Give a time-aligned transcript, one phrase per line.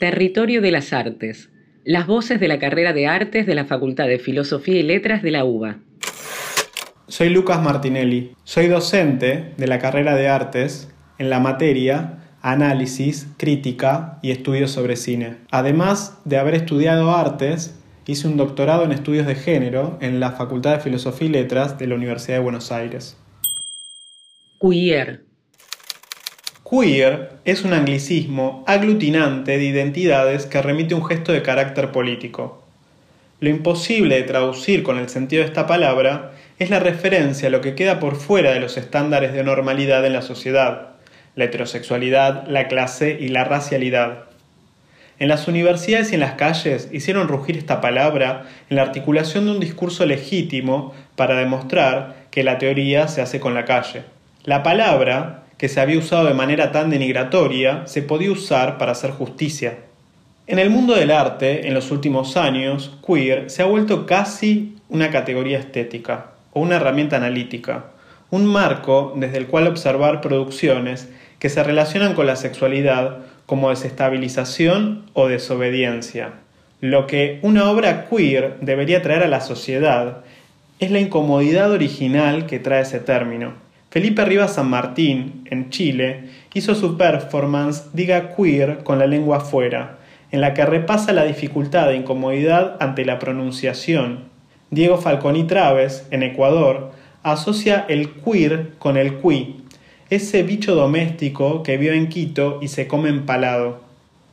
[0.00, 1.50] Territorio de las Artes.
[1.84, 5.30] Las voces de la carrera de Artes de la Facultad de Filosofía y Letras de
[5.30, 5.80] la UBA.
[7.06, 8.32] Soy Lucas Martinelli.
[8.44, 14.96] Soy docente de la carrera de Artes en la materia Análisis, Crítica y Estudios sobre
[14.96, 15.36] Cine.
[15.50, 20.76] Además de haber estudiado artes, hice un doctorado en estudios de género en la Facultad
[20.76, 23.18] de Filosofía y Letras de la Universidad de Buenos Aires.
[24.62, 25.29] Queer.
[26.70, 32.62] Queer es un anglicismo aglutinante de identidades que remite un gesto de carácter político.
[33.40, 37.60] Lo imposible de traducir con el sentido de esta palabra es la referencia a lo
[37.60, 40.90] que queda por fuera de los estándares de normalidad en la sociedad,
[41.34, 44.26] la heterosexualidad, la clase y la racialidad.
[45.18, 49.50] En las universidades y en las calles hicieron rugir esta palabra en la articulación de
[49.50, 54.04] un discurso legítimo para demostrar que la teoría se hace con la calle.
[54.44, 59.10] La palabra que se había usado de manera tan denigratoria se podía usar para hacer
[59.10, 59.76] justicia.
[60.46, 65.10] En el mundo del arte, en los últimos años, queer se ha vuelto casi una
[65.10, 67.90] categoría estética o una herramienta analítica,
[68.30, 75.10] un marco desde el cual observar producciones que se relacionan con la sexualidad como desestabilización
[75.12, 76.30] o desobediencia.
[76.80, 80.24] Lo que una obra queer debería traer a la sociedad
[80.78, 86.76] es la incomodidad original que trae ese término Felipe Rivas San Martín, en Chile, hizo
[86.76, 89.98] su performance Diga Queer con la lengua afuera,
[90.30, 94.26] en la que repasa la dificultad e incomodidad ante la pronunciación.
[94.70, 96.92] Diego Falconi Traves, en Ecuador,
[97.24, 99.64] asocia el queer con el qui,
[100.08, 103.80] ese bicho doméstico que vio en Quito y se come empalado.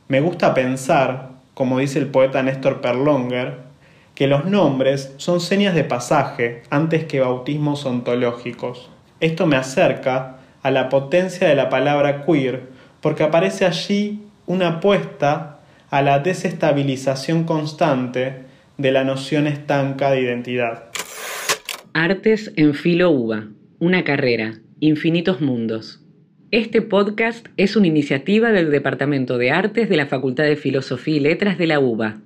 [0.06, 3.56] Me gusta pensar, como dice el poeta Néstor Perlonger,
[4.14, 8.88] que los nombres son señas de pasaje antes que bautismos ontológicos.
[9.20, 12.62] Esto me acerca a la potencia de la palabra queer
[13.00, 15.58] porque aparece allí una apuesta
[15.90, 18.44] a la desestabilización constante
[18.76, 20.84] de la noción estanca de identidad.
[21.94, 23.48] Artes en Filo UBA,
[23.80, 26.00] una carrera, infinitos mundos.
[26.50, 31.20] Este podcast es una iniciativa del Departamento de Artes de la Facultad de Filosofía y
[31.20, 32.20] Letras de la UBA.